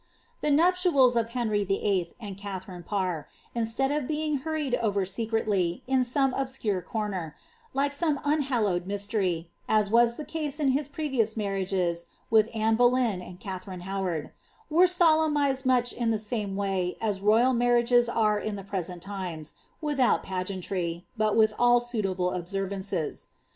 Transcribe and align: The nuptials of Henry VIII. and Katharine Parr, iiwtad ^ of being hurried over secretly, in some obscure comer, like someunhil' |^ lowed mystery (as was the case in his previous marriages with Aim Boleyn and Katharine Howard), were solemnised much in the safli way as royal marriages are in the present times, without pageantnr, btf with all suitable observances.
The 0.41 0.49
nuptials 0.49 1.15
of 1.15 1.29
Henry 1.29 1.63
VIII. 1.63 2.15
and 2.19 2.35
Katharine 2.35 2.81
Parr, 2.81 3.29
iiwtad 3.55 3.89
^ 3.91 3.95
of 3.99 4.07
being 4.07 4.37
hurried 4.37 4.73
over 4.81 5.05
secretly, 5.05 5.83
in 5.85 6.03
some 6.03 6.33
obscure 6.33 6.81
comer, 6.81 7.35
like 7.75 7.91
someunhil' 7.91 8.23
|^ 8.47 8.63
lowed 8.63 8.87
mystery 8.87 9.51
(as 9.69 9.91
was 9.91 10.17
the 10.17 10.25
case 10.25 10.59
in 10.59 10.69
his 10.69 10.87
previous 10.87 11.37
marriages 11.37 12.07
with 12.31 12.49
Aim 12.55 12.77
Boleyn 12.77 13.21
and 13.21 13.39
Katharine 13.39 13.81
Howard), 13.81 14.31
were 14.71 14.87
solemnised 14.87 15.67
much 15.67 15.93
in 15.93 16.09
the 16.09 16.17
safli 16.17 16.55
way 16.55 16.97
as 16.99 17.21
royal 17.21 17.53
marriages 17.53 18.09
are 18.09 18.39
in 18.39 18.55
the 18.55 18.63
present 18.63 19.03
times, 19.03 19.53
without 19.81 20.23
pageantnr, 20.25 21.03
btf 21.19 21.35
with 21.35 21.53
all 21.59 21.79
suitable 21.79 22.31
observances. 22.31 23.27